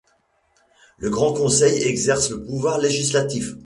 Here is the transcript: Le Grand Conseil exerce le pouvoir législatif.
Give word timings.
Le 0.97 1.11
Grand 1.11 1.31
Conseil 1.33 1.83
exerce 1.83 2.31
le 2.31 2.43
pouvoir 2.43 2.79
législatif. 2.79 3.53